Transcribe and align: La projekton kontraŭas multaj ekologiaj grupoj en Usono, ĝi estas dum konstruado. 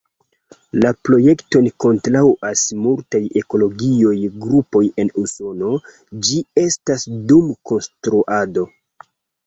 La 0.83 0.91
projekton 1.09 1.67
kontraŭas 1.85 2.63
multaj 2.87 3.21
ekologiaj 3.43 4.17
grupoj 4.47 4.85
en 5.05 5.15
Usono, 5.27 5.77
ĝi 6.27 6.45
estas 6.67 7.11
dum 7.33 7.57
konstruado. 7.73 8.71